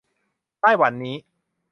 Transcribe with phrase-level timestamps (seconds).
[0.61, 1.15] ไต้หวันนี้